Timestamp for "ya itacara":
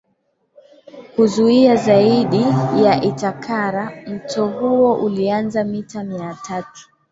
2.85-4.03